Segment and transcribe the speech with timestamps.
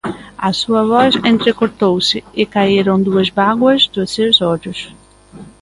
[0.47, 4.79] A súa voz entrecortouse, e caeron dúas bágoas dos seus ollos.